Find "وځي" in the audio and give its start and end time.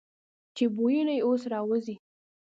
1.69-1.95